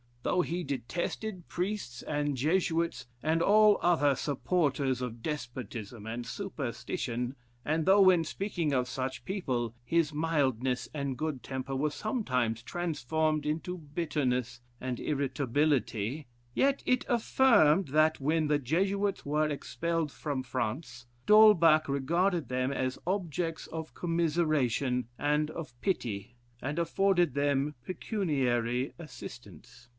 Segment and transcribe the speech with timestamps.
[0.23, 7.35] Though he detested priests and Jesuits, and all other supporters of despotism and superstition;
[7.65, 13.47] and though when speaking of such people, his mildness and good temper were sometimes transformed
[13.47, 20.41] into bitterness and irritability; yet it is affirmed that when the Jesuits were expelled from
[20.43, 28.93] France, D'Holbach regarded them as objects of commiseration and of pity, and afforded them pecuniary
[28.99, 29.87] assistance."